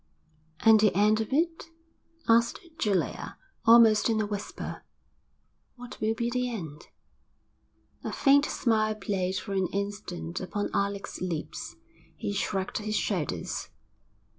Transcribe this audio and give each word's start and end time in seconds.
'And 0.61 0.79
the 0.79 0.91
end 0.97 1.21
of 1.21 1.31
it?' 1.31 1.69
asked 2.27 2.59
Julia, 2.79 3.37
almost 3.65 4.09
in 4.09 4.19
a 4.19 4.25
whisper. 4.25 4.83
'What 5.75 6.01
will 6.01 6.15
be 6.15 6.31
the 6.31 6.49
end?' 6.49 6.87
A 8.03 8.11
faint 8.11 8.45
smile 8.45 8.95
played 8.95 9.35
for 9.37 9.53
an 9.53 9.67
instant 9.67 10.41
upon 10.41 10.71
Alec's 10.73 11.21
lips. 11.21 11.75
He 12.17 12.33
shrugged 12.33 12.79
his 12.79 12.95
shoulders. 12.95 13.69